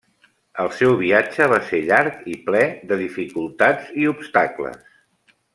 [0.61, 2.63] El seu viatge va ser llarg i ple
[2.93, 4.85] de dificultats i obstacles.